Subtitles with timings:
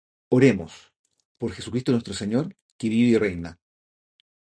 [0.29, 0.91] Oremos....
[1.37, 3.59] por Jesucristo nuestro Señor, que vive y reina